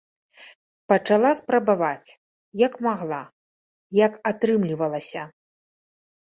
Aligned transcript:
Пачала 0.93 1.31
спрабаваць, 1.39 2.09
як 2.65 2.73
магла, 2.87 3.21
як 4.03 4.13
атрымлівалася. 4.33 5.31